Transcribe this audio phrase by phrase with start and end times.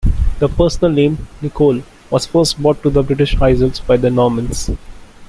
[0.39, 4.71] The personal name "Nicol" was first brought to the British Isles by the Normans.